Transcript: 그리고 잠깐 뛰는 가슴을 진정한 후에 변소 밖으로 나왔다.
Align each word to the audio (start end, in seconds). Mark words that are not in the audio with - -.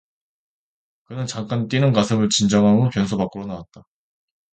그리고 1.03 1.25
잠깐 1.27 1.67
뛰는 1.67 1.93
가슴을 1.93 2.29
진정한 2.29 2.79
후에 2.81 2.89
변소 2.89 3.17
밖으로 3.19 3.45
나왔다. 3.45 3.85